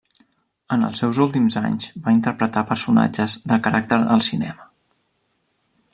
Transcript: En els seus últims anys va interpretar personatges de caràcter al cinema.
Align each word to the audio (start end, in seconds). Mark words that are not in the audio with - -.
En 0.75 0.85
els 0.87 1.01
seus 1.03 1.19
últims 1.25 1.57
anys 1.61 1.91
va 2.07 2.15
interpretar 2.17 2.65
personatges 2.71 3.37
de 3.53 3.61
caràcter 3.69 4.01
al 4.17 4.29
cinema. 4.33 4.67